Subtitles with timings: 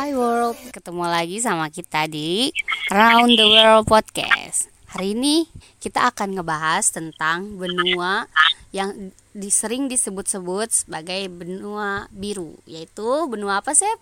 [0.00, 2.48] Hai world, ketemu lagi sama kita di
[2.88, 4.72] Round the World Podcast.
[4.96, 5.44] Hari ini
[5.76, 8.24] kita akan ngebahas tentang benua
[8.72, 13.92] yang disering disebut-sebut sebagai benua biru, yaitu benua apa sih?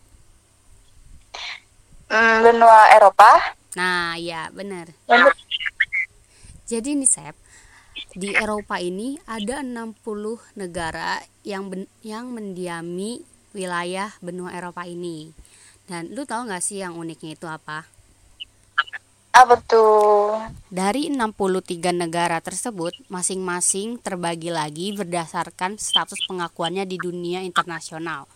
[2.06, 3.58] Hmm, benua Eropa.
[3.74, 4.94] Nah, ya benar.
[6.70, 7.34] Jadi nih Sep,
[8.14, 13.18] di Eropa ini ada 60 negara yang ben- yang mendiami
[13.50, 15.47] wilayah benua Eropa ini.
[15.88, 17.88] Dan lu tahu nggak sih yang uniknya itu apa?
[19.32, 20.36] Apa tuh?
[20.68, 28.28] Dari 63 negara tersebut, masing-masing terbagi lagi berdasarkan status pengakuannya di dunia internasional.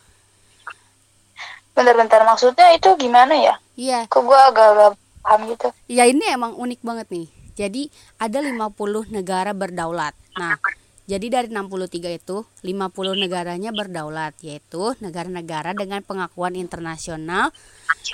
[1.73, 3.55] Bentar-bentar maksudnya itu gimana ya?
[3.75, 4.93] Iya, Kok gua agak-agak
[5.25, 5.69] paham gitu.
[5.89, 7.27] ya ini emang unik banget nih.
[7.53, 7.83] Jadi
[8.17, 10.13] ada 50 negara berdaulat.
[10.37, 10.57] Nah,
[11.03, 17.51] jadi dari 63 itu 50 negaranya berdaulat yaitu negara-negara dengan pengakuan internasional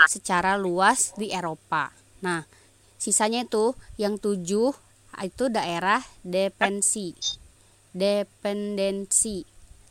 [0.08, 1.92] secara luas di Eropa.
[2.24, 2.48] Nah,
[2.96, 4.72] sisanya itu yang tujuh
[5.20, 7.12] itu daerah dependensi,
[7.92, 9.44] dependensi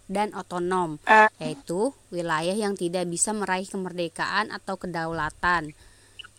[0.07, 0.97] dan otonom,
[1.37, 5.75] yaitu wilayah yang tidak bisa meraih kemerdekaan atau kedaulatan.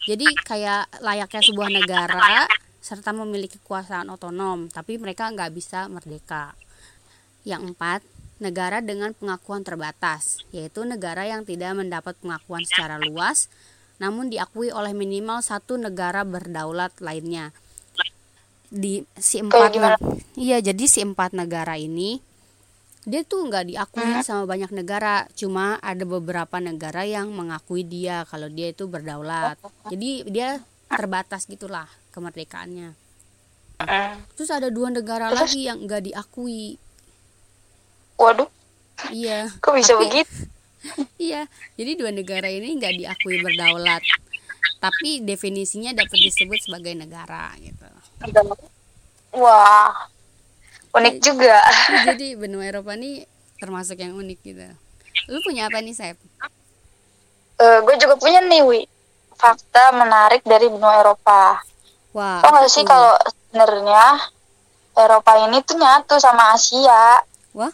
[0.09, 2.49] Jadi kayak layaknya sebuah negara
[2.89, 6.57] serta memiliki kekuasaan otonom, tapi mereka nggak bisa merdeka.
[7.45, 8.01] Yang empat,
[8.41, 13.53] negara dengan pengakuan terbatas, yaitu negara yang tidak mendapat pengakuan secara luas,
[14.01, 17.53] namun diakui oleh minimal satu negara berdaulat lainnya.
[18.73, 19.77] Di si empat,
[20.37, 22.21] iya jadi si empat negara ini
[23.09, 28.53] dia tuh nggak diakui sama banyak negara, cuma ada beberapa negara yang mengakui dia kalau
[28.53, 29.57] dia itu berdaulat.
[29.89, 30.61] Jadi dia
[30.93, 32.91] terbatas gitulah kemerdekaannya.
[33.79, 34.13] eh.
[34.35, 35.39] Terus ada dua negara Terus?
[35.49, 36.75] lagi yang nggak diakui.
[38.15, 38.51] Waduh,
[39.09, 39.47] Iya.
[39.57, 40.35] kok bisa Tapi- begitu?
[41.19, 41.47] Iya.
[41.75, 44.03] Jadi dua negara ini nggak diakui berdaulat.
[44.79, 47.87] Tapi definisinya dapat disebut sebagai negara gitu.
[49.33, 49.91] Wah,
[50.93, 51.59] unik juga.
[52.09, 53.23] Jadi benua Eropa ini
[53.59, 54.67] termasuk yang unik gitu.
[55.29, 56.17] Lu punya apa nih, Sep?
[57.59, 58.81] Eh, gue juga punya nih, Wi.
[59.35, 61.59] Fakta menarik dari benua Eropa.
[62.17, 62.41] Wah.
[62.41, 64.05] Tau apa gak sih kalau sebenarnya
[64.99, 67.23] Eropa ini tuh nyatu sama Asia.
[67.55, 67.73] Wah,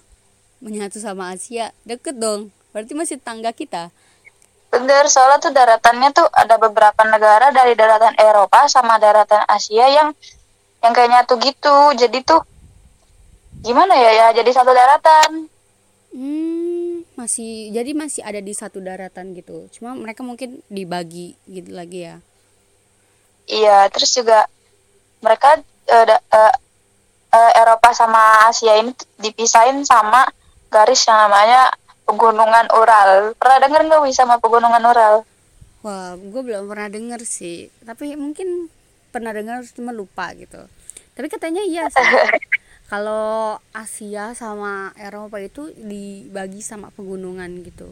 [0.60, 1.72] menyatu sama Asia.
[1.88, 2.52] Deket dong.
[2.74, 3.94] Berarti masih tangga kita.
[4.74, 10.10] Bener, soalnya tuh daratannya tuh ada beberapa negara dari daratan Eropa sama daratan Asia yang
[10.82, 11.76] yang kayak nyatu gitu.
[11.94, 12.42] Jadi tuh
[13.62, 15.46] gimana ya ya jadi satu daratan.
[16.10, 19.70] Hmm, masih jadi masih ada di satu daratan gitu.
[19.70, 22.18] Cuma mereka mungkin dibagi gitu lagi ya.
[23.48, 24.48] Iya, terus juga
[25.24, 25.60] mereka
[25.94, 26.54] eh, da- eh,
[27.38, 28.92] eh, Eropa sama Asia ini
[29.24, 30.22] dipisahin sama
[30.72, 31.72] garis yang namanya
[32.06, 33.10] pegunungan Ural.
[33.40, 35.14] Pernah denger nggak Wi sama pegunungan Ural?
[35.84, 37.68] Wah, gue belum pernah denger sih.
[37.88, 38.48] Tapi mungkin
[39.12, 40.60] pernah dengar cuma lupa gitu.
[41.14, 42.10] Tapi katanya iya sih.
[42.90, 44.72] Kalau Asia sama
[45.06, 47.90] Eropa itu dibagi sama pegunungan gitu.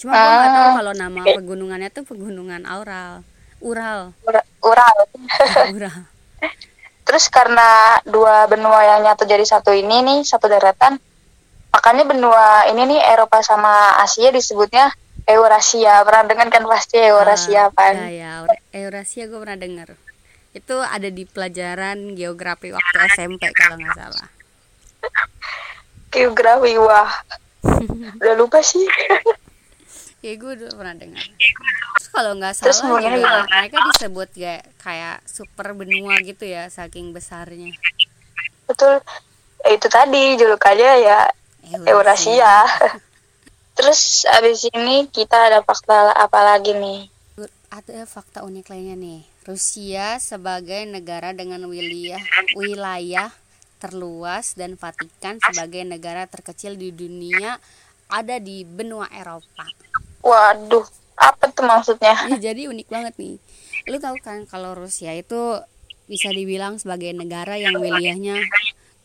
[0.00, 3.24] Cuma gue nggak tahu Ah, kalau nama pegunungannya tuh pegunungan Aural.
[3.58, 4.12] Ural.
[4.22, 4.96] Ura- Ural.
[5.76, 5.98] Ural.
[7.06, 7.68] Terus karena
[8.02, 10.98] dua benua yang nyatu jadi satu ini nih, satu daratan,
[11.70, 14.90] makanya benua ini nih Eropa sama Asia disebutnya
[15.24, 16.02] Eurasia.
[16.02, 17.94] Pernah dengar kan pasti Eurasia Ah, kan?
[17.94, 18.30] Ya, ya.
[18.42, 19.94] Eura- Eurasia gue pernah denger.
[20.50, 24.28] Itu ada di pelajaran geografi waktu SMP kalau nggak salah.
[26.10, 27.10] Geografi, wah.
[28.18, 28.82] Udah lupa sih.
[30.26, 31.22] Ya gue dulu pernah dengar.
[31.22, 36.66] Terus kalau nggak Terus salah ngomongnya juga mereka disebut kayak kayak super benua gitu ya
[36.66, 37.70] saking besarnya.
[38.66, 38.98] Betul.
[39.62, 41.30] Ya, itu tadi julukannya ya
[41.86, 42.66] Eurasia.
[43.78, 47.06] Terus abis ini kita ada fakta apa lagi nih?
[47.70, 49.22] Ada fakta unik lainnya nih.
[49.46, 52.18] Rusia sebagai negara dengan wilayah
[52.58, 53.30] wilayah
[53.78, 57.62] terluas dan Vatikan sebagai negara terkecil di dunia
[58.10, 59.66] ada di benua Eropa.
[60.26, 60.82] Waduh,
[61.14, 62.14] apa tuh maksudnya?
[62.34, 63.38] Ya, jadi unik banget nih.
[63.86, 65.62] Lu tahu kan kalau Rusia itu
[66.10, 68.42] bisa dibilang sebagai negara yang wilayahnya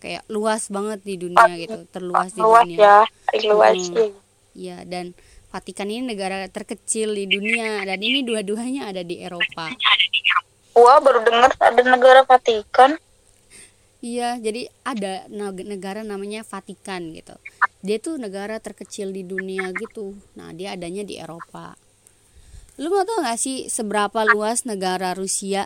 [0.01, 2.77] kayak luas banget di dunia gitu, terluas di Luas dunia.
[2.77, 2.97] ya,
[3.45, 3.77] luas.
[3.77, 3.93] Hmm.
[3.93, 4.09] iya.
[4.51, 5.13] Ya, dan
[5.51, 9.67] Vatikan ini negara terkecil di dunia dan ini dua-duanya ada di Eropa.
[10.71, 12.95] Wah, baru dengar ada negara Vatikan.
[13.99, 17.35] Iya, jadi ada neg- negara namanya Vatikan gitu.
[17.81, 20.13] Dia tuh negara terkecil di dunia gitu.
[20.37, 21.73] Nah, dia adanya di Eropa.
[22.77, 25.65] Lu mau tau gak sih seberapa luas negara Rusia?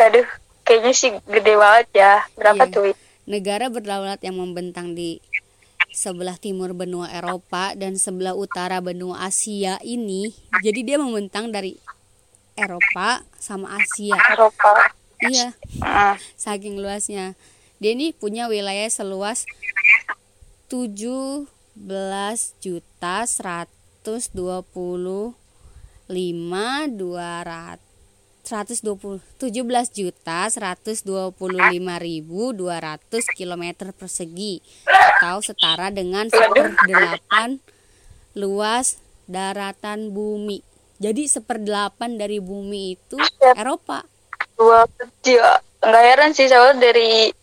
[0.00, 0.24] Aduh,
[0.64, 2.24] kayaknya sih gede banget ya.
[2.32, 2.72] Berapa Iya.
[2.72, 2.84] tuh?
[3.28, 5.20] Negara berdaulat yang membentang di
[5.92, 10.32] sebelah timur benua Eropa dan sebelah utara benua Asia ini.
[10.64, 11.76] Jadi dia membentang dari
[12.56, 14.16] Eropa sama Asia.
[14.32, 14.96] Eropa.
[15.20, 15.52] Iya,
[15.84, 16.16] Mm.
[16.32, 17.36] saking luasnya.
[17.76, 19.44] Dia ini punya wilayah seluas
[20.70, 21.50] 17
[22.62, 25.34] juta 125 200
[28.46, 29.50] 120 17
[29.90, 31.02] juta 125
[31.98, 33.02] ribu 200
[33.34, 37.58] kilometer persegi atau setara dengan seperdelapan
[38.38, 40.62] luas daratan bumi.
[41.02, 43.18] Jadi seperdelapan dari bumi itu
[43.58, 44.06] Eropa.
[44.54, 45.42] Dua kecil.
[45.82, 47.34] Nggak heran sih soalnya dari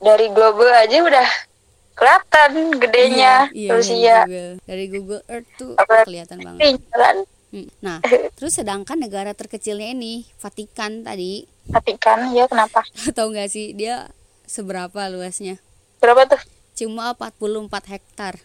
[0.00, 1.51] dari global aja udah
[1.92, 4.16] kelihatan gedenya iya, Rusia.
[4.22, 4.52] dari Google.
[4.64, 6.60] Dari Google Earth tuh Apa- kelihatan banget.
[6.60, 7.16] Nih, kan
[7.52, 7.68] Hmm.
[7.84, 8.00] Nah,
[8.40, 12.80] terus sedangkan negara terkecilnya ini, Vatikan tadi, Vatikan ya kenapa?
[13.16, 14.08] tahu nggak sih dia
[14.48, 15.60] seberapa luasnya?
[16.00, 16.40] Berapa tuh?
[16.72, 18.40] Cuma 44 hektar.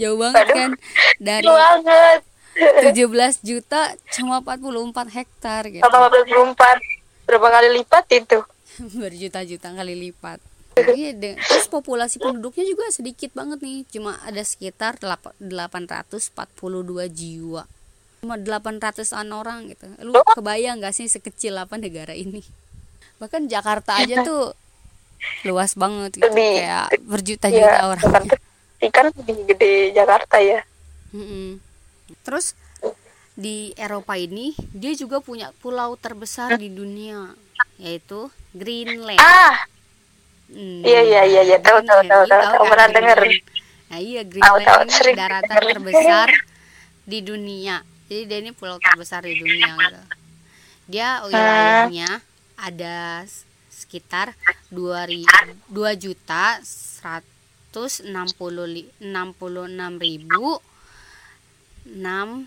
[0.00, 0.56] Jauh banget Waduh.
[0.56, 0.70] kan
[1.20, 2.20] dari banget.
[2.52, 5.84] 17 juta cuma 44 hektar gitu.
[5.84, 6.80] Sama 44.
[7.28, 8.38] Berapa kali lipat itu?
[8.96, 10.40] Berjuta-juta kali lipat.
[10.72, 17.68] Iya, terus populasi penduduknya juga sedikit banget nih, cuma ada sekitar delap- 842 jiwa.
[18.20, 19.84] Cuma 800-an orang gitu.
[20.00, 22.40] Lu kebayang gak sih sekecil apa negara ini?
[23.18, 24.56] Bahkan Jakarta aja tuh
[25.44, 28.02] luas banget gitu, Lebih- kayak berjuta-juta Ya, orang.
[28.02, 28.34] Jakarta.
[28.82, 30.60] Vatikan lebih gede Jakarta ya.
[31.14, 31.62] Mm-mm.
[32.26, 32.58] Terus
[33.32, 37.30] di Eropa ini dia juga punya pulau terbesar di dunia
[37.78, 39.22] yaitu Greenland.
[39.22, 39.54] Ah,
[40.52, 41.56] Hmm, Iya, iya, iya, iya.
[41.58, 42.64] Tahu, tahu, tahu, tahu, tahu.
[42.64, 43.18] kan Pernah denger.
[43.18, 43.50] Greenland?
[43.88, 45.72] Nah iya Greenland tahu, ini sering daratan denger.
[45.76, 46.28] terbesar
[47.04, 47.76] di dunia.
[48.08, 50.02] Jadi dia ini pulau terbesar di dunia gitu.
[50.88, 52.20] Dia wilayahnya
[52.56, 53.24] ada
[53.72, 54.36] sekitar
[54.68, 55.24] 2000
[55.72, 58.04] 2 juta 160
[58.68, 60.60] li- 66 ribu
[61.88, 62.44] 6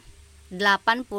[0.54, 1.10] 86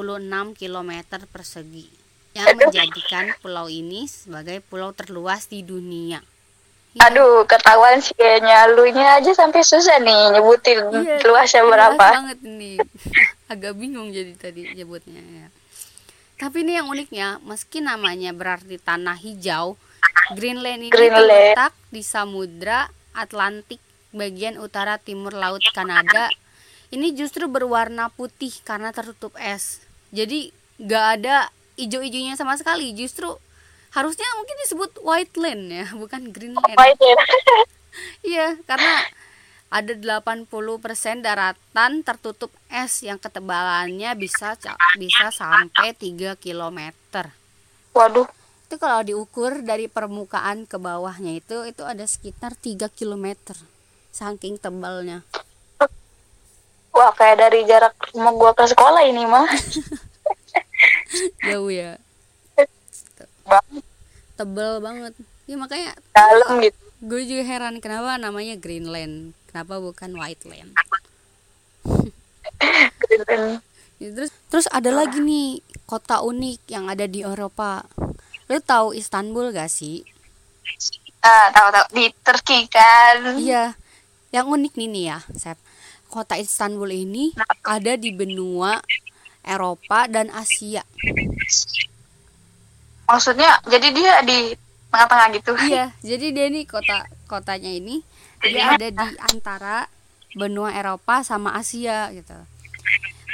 [0.55, 0.93] km
[1.27, 1.87] persegi
[2.33, 6.23] yang menjadikan pulau ini sebagai pulau terluas di dunia.
[6.97, 7.13] Ya.
[7.13, 12.07] aduh, ketahuan sih kayaknya lunya aja sampai susah nih nyebutin Iya, luasnya luas berapa.
[12.09, 12.81] banget ini.
[13.53, 15.47] Agak bingung jadi tadi nyebutnya ya.
[16.37, 19.77] Tapi ini yang uniknya, meski namanya berarti tanah hijau,
[20.33, 21.21] Greenland ini Greenland.
[21.21, 23.81] terletak di Samudra Atlantik
[24.13, 26.33] bagian utara timur Laut Kanada.
[26.89, 29.85] Ini justru berwarna putih karena tertutup es.
[30.13, 32.93] Jadi nggak ada ijo-ijonya sama sekali.
[32.93, 33.37] Justru
[33.97, 36.77] harusnya mungkin disebut white land ya, bukan Greenland.
[36.77, 37.19] Apa itu ya?
[38.21, 39.09] Iya, karena
[39.67, 40.47] ada 80%
[41.25, 44.55] daratan tertutup es yang ketebalannya bisa
[44.95, 46.93] bisa sampai 3 km.
[47.97, 48.29] Waduh,
[48.69, 53.57] Itu kalau diukur dari permukaan ke bawahnya itu itu ada sekitar 3 km.
[54.13, 55.25] Saking tebalnya.
[56.97, 59.45] wah kayak dari jarak rumah gua ke sekolah ini mah.
[61.49, 62.01] Jauh ya.
[63.47, 63.63] Bang,
[64.37, 65.13] Tebel banget.
[65.49, 66.79] Ya makanya dalam gitu.
[67.01, 69.33] gue juga heran kenapa namanya Greenland.
[69.49, 70.73] Kenapa bukan Whiteland?
[73.01, 73.65] Greenland.
[73.97, 77.81] Ya, terus terus ada lagi nih kota unik yang ada di Eropa.
[78.45, 80.05] Lo tahu Istanbul gak sih?
[81.25, 83.41] Ah, tahu-tahu di Turki kan.
[83.41, 83.73] Iya.
[84.37, 85.57] Yang unik nih nih ya, Sep.
[86.13, 87.33] Kota Istanbul ini
[87.65, 88.85] ada di benua
[89.41, 90.85] Eropa dan Asia.
[93.07, 94.39] Maksudnya jadi dia di
[94.91, 95.53] tengah-tengah gitu.
[95.67, 98.03] Iya, jadi dia nih kota kotanya ini
[98.43, 99.87] dia ada di antara
[100.37, 102.37] benua Eropa sama Asia gitu.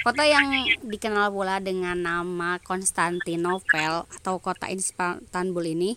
[0.03, 5.95] Kota yang dikenal pula dengan nama Konstantinopel atau kota Istanbul ini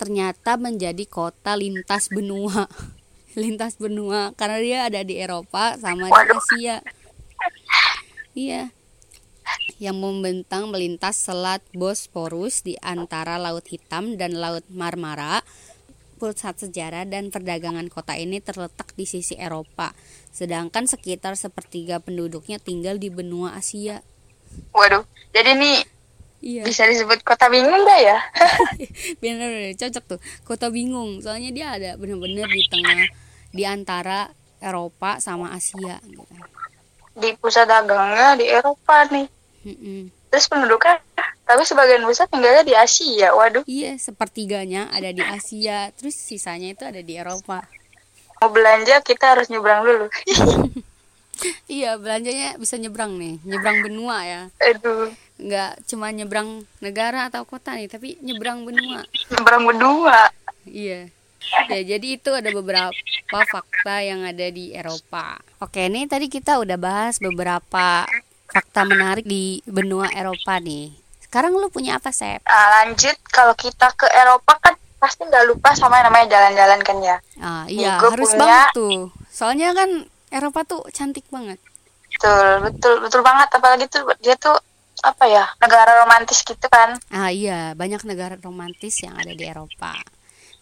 [0.00, 2.66] ternyata menjadi kota lintas benua.
[3.32, 6.76] lintas benua karena dia ada di Eropa sama di Asia.
[8.32, 8.72] Iya.
[9.82, 15.42] Yang membentang melintas selat Bosporus di antara Laut Hitam dan Laut Marmara.
[16.22, 19.90] Pusat sejarah dan perdagangan kota ini terletak di sisi Eropa,
[20.30, 24.06] sedangkan sekitar sepertiga penduduknya tinggal di benua Asia.
[24.70, 25.02] Waduh,
[25.34, 25.82] jadi ini
[26.42, 28.18] Iya, bisa disebut kota bingung gak ya?
[29.22, 30.20] benar cocok tuh.
[30.42, 32.98] Kota bingung, soalnya dia ada benar-benar di tengah
[33.54, 34.26] di antara
[34.58, 36.26] Eropa sama Asia gitu.
[37.12, 39.26] Di pusat dagangnya di Eropa nih.
[39.62, 40.10] Mm-mm.
[40.26, 40.96] Terus penduduknya,
[41.42, 43.30] tapi sebagian besar tinggalnya di Asia.
[43.30, 47.62] Waduh, Iya, sepertiganya ada di Asia, terus sisanya itu ada di Eropa.
[48.38, 50.06] mau belanja kita harus nyebrang dulu.
[51.66, 54.42] Iya, belanjanya bisa nyebrang nih, nyebrang benua ya.
[54.62, 55.10] Aduh,
[55.42, 59.02] Nggak cuma nyebrang negara atau kota nih, tapi nyebrang benua.
[59.26, 60.30] nyebrang berdua.
[60.62, 61.10] Iya.
[61.66, 62.94] Ya, jadi itu ada beberapa
[63.32, 65.40] beberapa fakta yang ada di Eropa.
[65.64, 68.04] Oke, ini tadi kita udah bahas beberapa
[68.44, 70.92] fakta menarik di benua Eropa nih.
[71.24, 72.44] Sekarang lu punya apa, Sep?
[72.44, 76.96] Nah, lanjut kalau kita ke Eropa kan pasti nggak lupa sama yang namanya jalan-jalan kan
[77.00, 77.16] ya.
[77.40, 79.00] Ah, iya, Gue harus punya- banget tuh.
[79.32, 79.90] Soalnya kan
[80.28, 81.56] Eropa tuh cantik banget.
[82.12, 83.48] Betul, betul, betul banget.
[83.48, 84.60] Apalagi tuh dia tuh
[85.02, 87.00] apa ya negara romantis gitu kan.
[87.08, 89.96] Ah iya, banyak negara romantis yang ada di Eropa.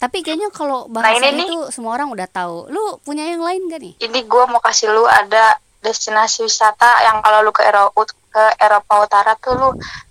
[0.01, 1.45] Tapi kayaknya kalau Nah, bahasa nih.
[1.45, 2.73] itu semua orang udah tahu.
[2.73, 3.95] Lu punya yang lain gak nih?
[4.01, 9.05] Ini gue mau kasih lu ada destinasi wisata yang kalau lu ke Eropa ke Eropa
[9.05, 9.69] Utara tuh lu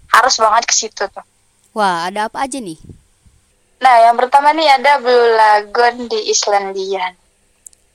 [0.09, 1.25] harus banget ke situ tuh.
[1.73, 2.77] Wah, ada apa aja nih?
[3.79, 7.15] Nah, yang pertama nih ada Blue Lagoon di Islandia.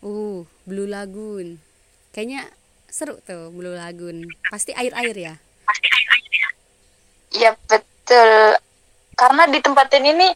[0.00, 1.60] Uh, Blue Lagoon.
[2.10, 2.48] Kayaknya
[2.88, 4.26] seru tuh Blue Lagoon.
[4.50, 5.34] Pasti air-air ya?
[7.30, 8.58] Iya betul.
[9.14, 10.32] Karena di tempat ini nih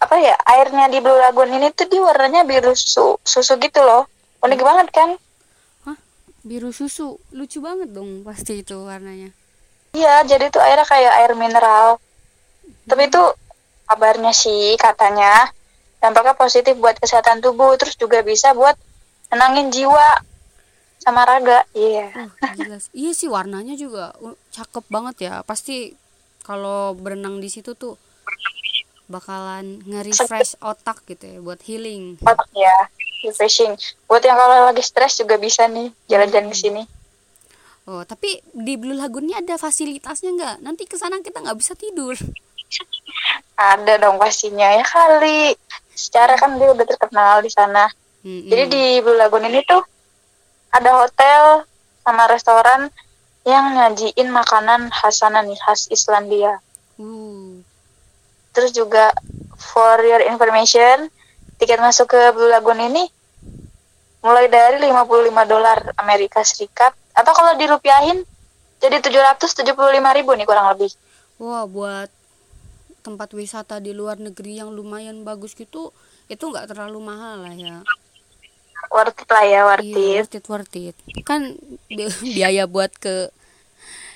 [0.00, 4.08] apa ya airnya di Blue Lagoon ini tuh dia warnanya biru susu susu gitu loh.
[4.40, 5.10] Unik banget kan?
[5.84, 5.98] Hah?
[6.40, 7.20] Biru susu.
[7.36, 9.28] Lucu banget dong pasti itu warnanya.
[9.92, 12.00] Iya, jadi tuh airnya kayak air mineral.
[12.88, 13.22] Tapi itu
[13.84, 15.52] kabarnya sih katanya
[16.00, 18.78] dampaknya positif buat kesehatan tubuh, terus juga bisa buat
[19.28, 20.24] nenangin jiwa
[20.96, 21.68] sama raga.
[21.76, 22.08] Iya.
[22.56, 22.76] Gila.
[22.80, 22.90] sih.
[22.96, 25.34] Iya sih warnanya juga uh, cakep banget ya.
[25.44, 25.92] Pasti
[26.40, 28.00] kalau berenang di situ tuh
[29.10, 32.22] bakalan nge-refresh otak gitu ya buat healing.
[32.22, 32.76] Otak ya,
[33.26, 33.74] refreshing.
[34.06, 36.82] Buat yang kalau lagi stres juga bisa nih jalan-jalan ke sini.
[37.90, 40.56] Oh, tapi di Blue Lagoonnya ada fasilitasnya nggak?
[40.62, 42.14] Nanti ke sana kita nggak bisa tidur.
[43.58, 45.58] Ada dong pastinya ya kali.
[45.90, 47.90] Secara kan dia udah terkenal di sana.
[48.22, 48.46] Mm-mm.
[48.46, 49.82] Jadi di Blue Lagoon ini tuh
[50.70, 51.66] ada hotel
[52.06, 52.86] sama restoran
[53.42, 56.62] yang nyajiin makanan khas sana nih, khas Islandia.
[57.00, 57.49] Uh,
[58.50, 59.14] Terus juga
[59.54, 61.06] for your information,
[61.56, 63.06] tiket masuk ke Blue Lagoon ini
[64.20, 68.20] mulai dari 55 dolar Amerika Serikat atau kalau dirupiahin
[68.76, 69.72] jadi 775
[70.16, 70.92] ribu nih kurang lebih.
[71.36, 72.12] wah buat
[73.00, 75.88] tempat wisata di luar negeri yang lumayan bagus gitu,
[76.28, 77.76] itu nggak terlalu mahal lah ya.
[78.92, 80.16] Worth it lah ya, worth Iya, it.
[80.20, 80.96] worth it, worth it.
[81.24, 81.56] Kan
[81.88, 83.32] bi- biaya buat ke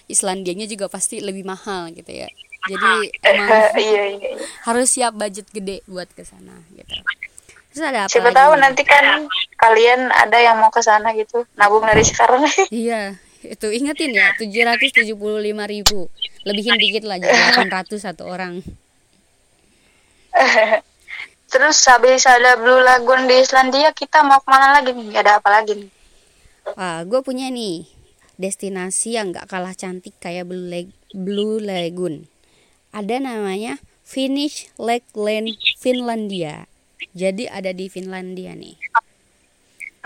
[0.04, 2.28] Islandianya juga pasti lebih mahal gitu ya.
[2.64, 2.92] Jadi
[3.28, 3.48] emang
[3.80, 4.44] iya, iya, iya.
[4.64, 6.94] harus siap budget gede buat ke sana gitu.
[7.74, 9.04] Terus ada apa Siapa lagi tahu nanti kan
[9.58, 12.46] kalian ada yang mau ke sana gitu, nabung dari sekarang.
[12.70, 15.10] Iya, itu ingetin ya, 775
[15.66, 16.06] ribu.
[16.46, 17.34] Lebihin dikit lah, jadi
[17.66, 18.62] 800 satu orang.
[21.54, 25.14] Terus habis ada Blue Lagoon di Islandia, kita mau ke mana lagi nih?
[25.14, 25.90] Ada apa lagi nih?
[26.74, 27.86] Wah, gue punya nih
[28.34, 32.26] destinasi yang gak kalah cantik kayak Blue, Lag- Blue Lagoon.
[32.94, 36.70] Ada namanya Finnish Lakeland Finlandia.
[37.10, 38.78] Jadi ada di Finlandia nih.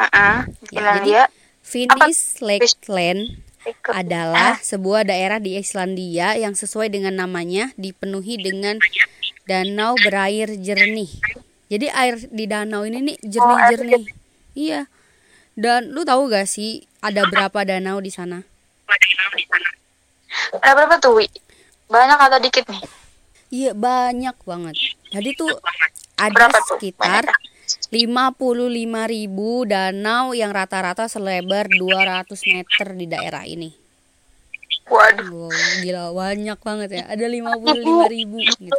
[0.00, 1.23] Heeh, Ya, Finlandia.
[1.61, 3.45] Finnish Lakeland
[3.92, 8.80] adalah sebuah daerah di Islandia yang sesuai dengan namanya dipenuhi dengan
[9.45, 11.12] danau berair jernih.
[11.68, 14.04] Jadi air di danau ini nih jernih-jernih.
[14.57, 14.88] Iya.
[15.52, 18.49] Dan lu tahu gak sih ada berapa danau di sana?
[20.57, 21.28] Ada berapa tuh, Wi?
[21.88, 22.85] Banyak atau dikit nih?
[23.49, 24.76] Iya, banyak banget.
[25.09, 25.52] Jadi tuh
[26.21, 27.25] ada Berapa sekitar.
[27.88, 33.73] 55.000 ribu danau yang rata-rata selebar 200 meter di daerah ini.
[34.88, 35.52] Waduh.
[35.52, 35.52] Wow,
[35.85, 37.04] gila banyak banget ya.
[37.12, 38.73] Ada 55.000 ribu gitu.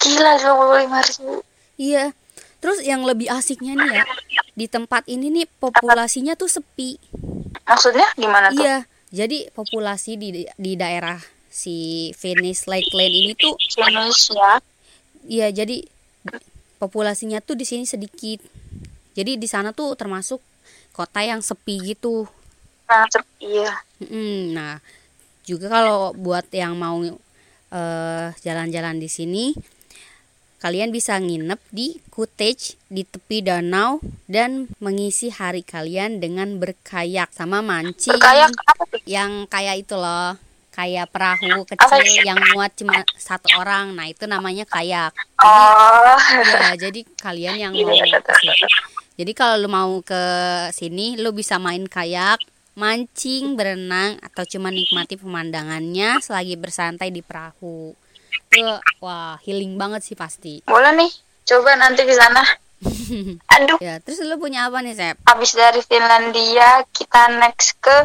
[0.00, 1.32] Gila 25 ribu.
[1.80, 2.12] Iya.
[2.60, 4.04] Terus yang lebih asiknya nih ya,
[4.54, 6.94] di tempat ini nih populasinya tuh sepi.
[7.64, 8.62] Maksudnya gimana tuh?
[8.62, 8.84] Iya.
[9.12, 11.20] Jadi populasi di di daerah
[11.52, 14.64] si Venice Lakeland ini tuh Indonesia.
[15.28, 15.84] iya jadi
[16.82, 18.42] populasinya tuh di sini sedikit.
[19.12, 20.40] Jadi di sana tuh termasuk
[20.96, 22.26] kota yang sepi gitu.
[22.90, 23.74] Nah, sepi ya.
[24.02, 24.82] Mm, Nah,
[25.46, 26.98] juga kalau buat yang mau
[27.72, 29.54] eh, jalan-jalan di sini,
[30.58, 33.98] kalian bisa nginep di cottage di tepi danau
[34.30, 40.38] dan mengisi hari kalian dengan berkayak sama mancing Berkayak apa yang kayak itu loh,
[40.72, 43.92] kayak perahu kecil yang muat cuma satu orang.
[43.92, 45.12] Nah, itu namanya kayak.
[45.44, 46.16] Oh,
[46.48, 48.66] Ya, jadi kalian yang mau Iya, sini.
[49.12, 50.22] Jadi kalau lu mau ke
[50.72, 52.40] sini, lu bisa main kayak,
[52.72, 57.92] mancing, berenang, atau cuma nikmati pemandangannya selagi bersantai di perahu.
[58.32, 58.64] Itu
[59.04, 60.64] wah healing banget sih pasti.
[60.64, 61.12] boleh nih.
[61.44, 62.40] Coba nanti ke sana.
[63.54, 65.16] Aduh, Ya, terus lu punya apa nih, Sep?
[65.24, 67.96] habis dari Finlandia kita next ke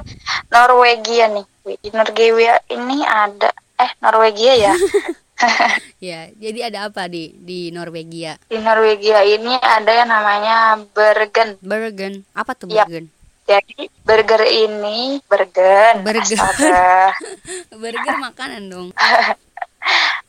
[0.50, 1.46] Norwegia nih.
[1.66, 4.74] Di Norwegia ini ada eh Norwegia ya.
[6.10, 11.62] ya jadi ada apa di di Norwegia Di Norwegia ini ada yang namanya Bergen.
[11.62, 12.90] Bergen apa tuh Iya.
[12.90, 13.06] Bergen
[13.46, 16.02] Jadi burger ini Bergen.
[16.02, 16.42] Bergen.
[16.42, 17.14] Astaga.
[17.82, 18.90] Burger makanan dong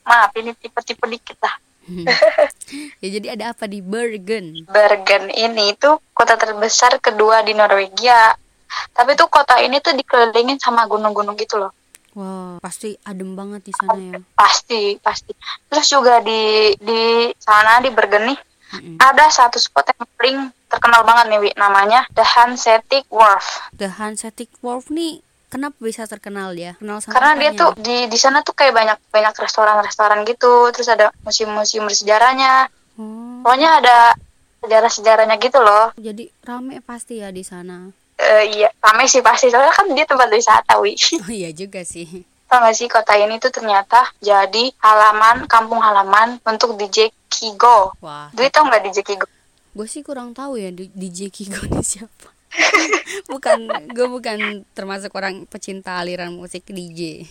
[0.04, 1.56] Maaf ini tipe-tipe dikit lah.
[3.02, 8.36] ya jadi ada apa di Bergen Bergen ini tuh kota terbesar kedua di Norwegia.
[8.68, 11.72] Tapi tuh kota ini tuh dikelilingin sama gunung-gunung gitu loh.
[12.12, 15.32] wah pasti adem banget di sana ya Pasti, pasti.
[15.70, 17.02] Terus juga di di
[17.38, 18.96] sana di Bergen nih Mm-mm.
[19.00, 21.50] ada satu spot yang paling terkenal banget nih, Wi.
[21.56, 23.72] Namanya The Hanseatic Wharf.
[23.72, 28.14] The Hanseatic Wharf nih kenapa bisa terkenal ya kenal sama Karena dia tuh di di
[28.14, 30.68] sana tuh kayak banyak banyak restoran-restoran gitu.
[30.70, 32.68] Terus ada museum-museum bersejarahnya.
[32.94, 33.96] oh Pokoknya ada
[34.58, 35.94] sejarah-sejarahnya gitu loh.
[35.94, 39.46] jadi rame pasti ya di sana Eh, iya, ramai sih pasti.
[39.46, 40.98] Soalnya kan dia tempat wisata, Wi.
[41.22, 46.40] oh iya juga sih Tau gak sih kota ini tuh ternyata jadi halaman, kampung halaman
[46.42, 47.92] untuk DJ Kigo.
[47.98, 49.28] wah Dwi tau gak DJ Kigo?
[49.70, 52.34] gue sih kurang tahu ya di- DJ Kigo ini siapa
[53.32, 53.58] bukan
[53.92, 57.28] gue bukan termasuk orang pecinta aliran musik DJ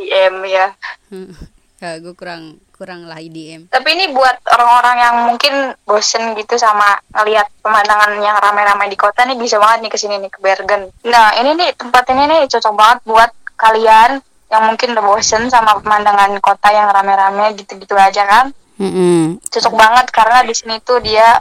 [0.00, 0.74] IM ya.
[1.82, 5.54] ya gue kurang kurang lah IDM Tapi ini buat orang-orang yang mungkin
[5.86, 10.14] bosen gitu sama ngelihat pemandangan yang ramai-ramai di kota nih bisa banget nih ke sini
[10.18, 10.90] nih ke Bergen.
[11.06, 14.18] Nah ini nih tempat ini nih cocok banget buat kalian
[14.50, 18.46] yang mungkin udah bosen sama pemandangan kota yang rame-rame gitu-gitu aja kan.
[18.74, 19.38] Mm-mm.
[19.54, 21.38] Cocok banget karena di sini tuh dia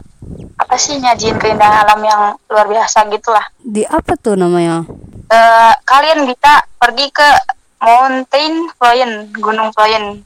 [0.74, 3.46] apa sih nyajin keindahan alam yang luar biasa gitu lah.
[3.62, 4.82] di apa tuh namanya
[5.30, 7.30] Eh, kalian bisa pergi ke
[7.78, 10.22] Mountain Floyen, Gunung Floyen.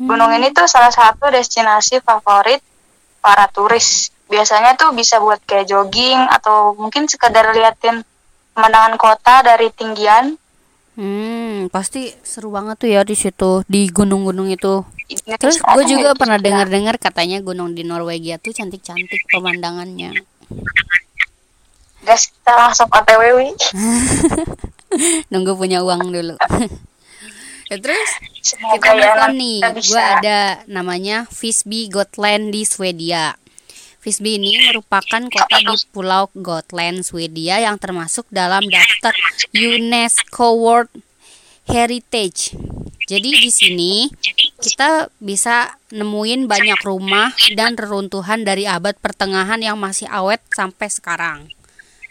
[0.00, 2.60] Gunung ini tuh salah satu destinasi favorit
[3.20, 4.12] para turis.
[4.32, 8.00] Biasanya tuh bisa buat kayak jogging atau mungkin sekedar liatin
[8.56, 10.40] pemandangan kota dari tinggian.
[10.96, 14.84] hmm pasti seru banget tuh ya di situ di gunung-gunung itu
[15.38, 20.16] terus tuh gue soalnya juga pernah sudah- dengar-dengar katanya gunung di Norwegia tuh cantik-cantik pemandangannya.
[22.02, 23.48] Guys, kita langsung OTW wi.
[25.32, 26.36] nunggu punya uang dulu.
[27.72, 28.10] Ya terus
[28.44, 33.32] Semoga kita ya nanti nih gue ada namanya Visby Gotland di Swedia.
[34.04, 39.16] Visby ini merupakan kota di pulau Gotland Swedia yang termasuk dalam daftar
[39.56, 40.92] UNESCO World
[41.64, 42.52] Heritage
[43.08, 43.92] jadi di sini
[44.62, 51.38] kita bisa nemuin banyak rumah dan reruntuhan dari abad pertengahan yang masih awet sampai sekarang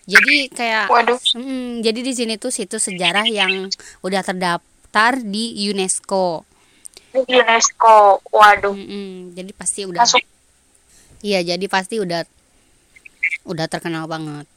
[0.10, 3.69] jadi kayak Waduh, Hmm, jadi di sini tuh situs sejarah yang
[4.01, 6.43] udah terdaftar di UNESCO.
[7.13, 8.19] UNESCO.
[8.34, 10.01] Waduh, Mm-mm, jadi pasti udah.
[10.01, 10.23] masuk
[11.21, 12.25] Iya, jadi pasti udah
[13.45, 14.49] udah terkenal banget.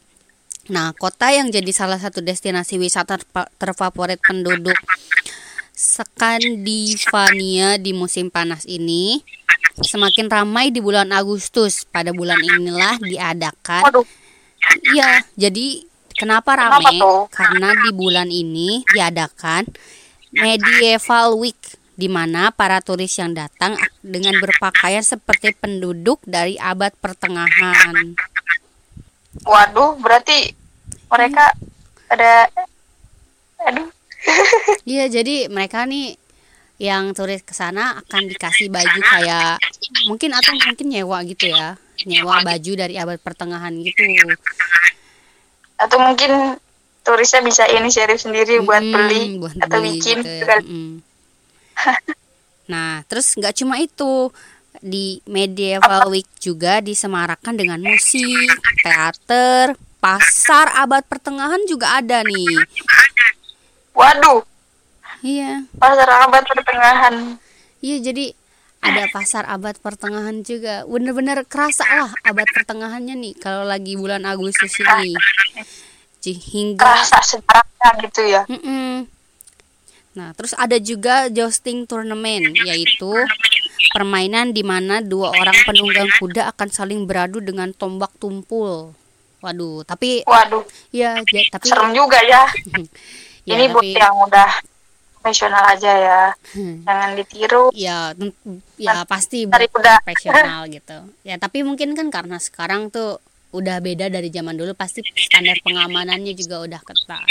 [0.73, 3.20] Nah, kota yang jadi salah satu destinasi wisata
[3.61, 4.77] terfavorit penduduk
[5.75, 9.19] Skandinavia di musim panas ini
[9.83, 11.83] semakin ramai di bulan Agustus.
[11.83, 13.83] Pada bulan inilah diadakan
[14.65, 15.85] Iya, jadi
[16.17, 16.57] kenapa
[16.97, 17.29] tuh?
[17.29, 19.69] Karena di bulan ini diadakan
[20.33, 21.61] Medieval Week
[21.95, 28.19] di mana para turis yang datang dengan berpakaian seperti penduduk dari abad pertengahan.
[29.47, 30.55] waduh, berarti
[31.11, 31.55] mereka
[32.11, 32.51] ada
[33.63, 33.91] aduh
[34.85, 36.17] Iya, jadi mereka nih
[36.77, 39.63] yang turis ke sana akan dikasih baju kayak
[40.11, 41.79] mungkin atau mungkin nyewa gitu ya.
[42.05, 44.03] Nyewa baju dari abad pertengahan gitu.
[45.75, 46.57] atau mungkin
[47.05, 50.35] turisnya bisa inisiatif sendiri buat beli buat atau beli bikin gitu ya.
[50.41, 50.63] gitu kan.
[50.65, 50.95] Mm.
[52.73, 54.33] nah terus nggak cuma itu
[54.81, 58.49] di medieval week juga disemarakan dengan musik
[58.81, 62.57] teater pasar abad pertengahan juga ada nih
[64.05, 64.40] Waduh,
[65.25, 67.40] iya pasar abad pertengahan.
[67.81, 68.37] iya jadi
[68.85, 74.77] ada pasar abad pertengahan juga bener-bener kerasa lah abad pertengahannya nih kalau lagi bulan Agustus
[74.77, 75.17] ini
[76.33, 78.43] hingga Rasa sejarahnya gitu ya.
[78.49, 79.05] Mm-mm.
[80.17, 83.12] Nah, terus ada juga jousting turnamen, yaitu
[83.93, 88.97] permainan di mana dua orang penunggang kuda akan saling beradu dengan tombak tumpul.
[89.45, 92.49] Waduh, tapi Waduh, ya, ja- tapi serem juga ya.
[93.44, 94.50] ya, Ini buat tapi yang udah
[95.24, 96.22] profesional aja ya.
[96.52, 96.85] Hmm.
[96.85, 97.64] Jangan ditiru.
[97.72, 98.12] ya
[98.76, 100.04] ya pasti kuda.
[100.04, 100.98] profesional gitu.
[101.24, 106.35] Ya, tapi mungkin kan karena sekarang tuh udah beda dari zaman dulu pasti standar pengamanannya
[106.37, 107.24] juga udah ketat.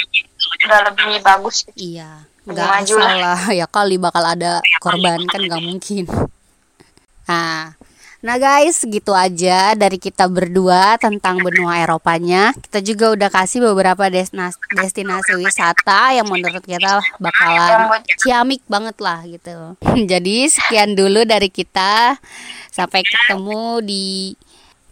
[0.64, 1.68] Udah lebih bagus.
[1.76, 6.06] Iya, Lebih nggak salah ya kali bakal ada korban kan nggak mungkin.
[7.24, 7.72] Nah,
[8.24, 12.56] Nah guys, gitu aja dari kita berdua tentang benua Eropanya.
[12.56, 19.76] Kita juga udah kasih beberapa destinasi, wisata yang menurut kita bakalan ciamik banget lah gitu.
[20.16, 22.16] Jadi sekian dulu dari kita.
[22.72, 24.40] Sampai ketemu di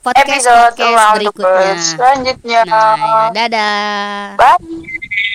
[0.04, 1.74] podcast podcast berikutnya.
[1.80, 2.62] Selanjutnya.
[2.68, 4.36] Nah, dadah.
[4.36, 5.31] Bye.